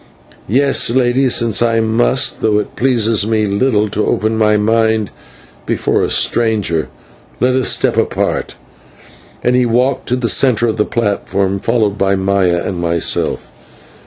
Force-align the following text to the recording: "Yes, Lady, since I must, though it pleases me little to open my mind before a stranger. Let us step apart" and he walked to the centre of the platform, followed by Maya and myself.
"Yes, 0.47 0.89
Lady, 0.89 1.29
since 1.29 1.61
I 1.61 1.79
must, 1.79 2.41
though 2.41 2.57
it 2.57 2.75
pleases 2.75 3.27
me 3.27 3.45
little 3.45 3.87
to 3.89 4.03
open 4.07 4.35
my 4.35 4.57
mind 4.57 5.11
before 5.67 6.01
a 6.03 6.09
stranger. 6.09 6.87
Let 7.39 7.55
us 7.55 7.69
step 7.69 7.97
apart" 7.97 8.55
and 9.43 9.55
he 9.55 9.67
walked 9.67 10.07
to 10.07 10.15
the 10.15 10.27
centre 10.27 10.67
of 10.67 10.77
the 10.77 10.85
platform, 10.85 11.59
followed 11.59 11.99
by 11.99 12.15
Maya 12.15 12.63
and 12.65 12.79
myself. 12.79 13.51